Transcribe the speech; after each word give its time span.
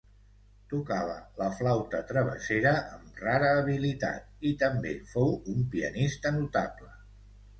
Tocava 0.69 1.17
la 1.41 1.49
flauta 1.57 1.99
travessera 2.11 2.71
amb 2.95 3.21
rara 3.25 3.51
habilitat, 3.59 4.25
i 4.53 4.53
també 4.63 4.93
fou 5.13 5.31
un 5.53 5.63
pianista 5.75 6.35
notable. 6.41 6.91